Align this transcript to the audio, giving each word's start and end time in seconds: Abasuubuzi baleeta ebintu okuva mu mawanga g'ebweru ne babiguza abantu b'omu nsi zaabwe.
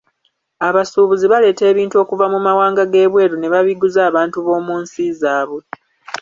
Abasuubuzi 0.67 1.25
baleeta 1.31 1.63
ebintu 1.71 1.95
okuva 2.03 2.25
mu 2.33 2.39
mawanga 2.45 2.83
g'ebweru 2.91 3.35
ne 3.37 3.47
babiguza 3.53 3.99
abantu 4.09 4.37
b'omu 4.45 4.73
nsi 4.83 5.03
zaabwe. 5.21 5.61